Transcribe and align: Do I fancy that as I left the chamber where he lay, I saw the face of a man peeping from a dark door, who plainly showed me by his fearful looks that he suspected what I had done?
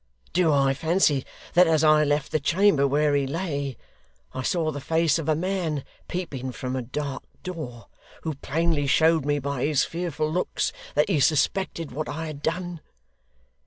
Do 0.33 0.51
I 0.51 0.73
fancy 0.73 1.27
that 1.53 1.67
as 1.67 1.83
I 1.83 2.03
left 2.03 2.31
the 2.31 2.39
chamber 2.39 2.87
where 2.87 3.13
he 3.13 3.27
lay, 3.27 3.77
I 4.33 4.41
saw 4.41 4.71
the 4.71 4.81
face 4.81 5.19
of 5.19 5.29
a 5.29 5.35
man 5.35 5.83
peeping 6.07 6.53
from 6.53 6.75
a 6.75 6.81
dark 6.81 7.21
door, 7.43 7.85
who 8.23 8.33
plainly 8.33 8.87
showed 8.87 9.27
me 9.27 9.37
by 9.37 9.63
his 9.63 9.85
fearful 9.85 10.31
looks 10.31 10.73
that 10.95 11.07
he 11.09 11.19
suspected 11.19 11.91
what 11.91 12.09
I 12.09 12.25
had 12.25 12.41
done? 12.41 12.81